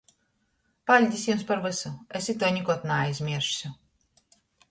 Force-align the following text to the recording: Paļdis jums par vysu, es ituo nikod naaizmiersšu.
Paļdis 0.91 1.25
jums 1.27 1.43
par 1.51 1.61
vysu, 1.65 1.91
es 2.21 2.31
ituo 2.35 2.51
nikod 2.57 2.89
naaizmiersšu. 2.93 3.73